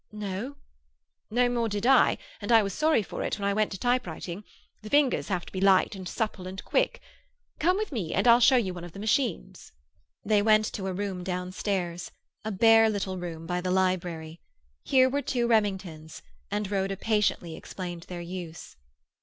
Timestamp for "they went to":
10.25-10.87